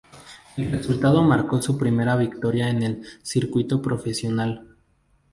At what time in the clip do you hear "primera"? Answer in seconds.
1.77-2.15